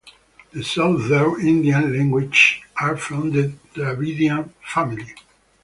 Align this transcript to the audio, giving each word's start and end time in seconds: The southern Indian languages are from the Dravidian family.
The 0.51 0.63
southern 0.63 1.39
Indian 1.45 1.95
languages 1.95 2.55
are 2.79 2.97
from 2.97 3.33
the 3.33 3.53
Dravidian 3.75 4.51
family. 4.59 5.13